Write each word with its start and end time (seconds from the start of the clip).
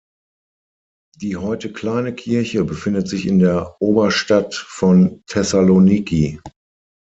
Die 1.17 1.37
heute 1.37 1.71
kleine 1.71 2.15
Kirche 2.15 2.65
befindet 2.65 3.07
sich 3.07 3.27
in 3.27 3.37
der 3.37 3.79
Oberstadt 3.79 4.55
von 4.55 5.21
Thessaloniki. 5.27 6.41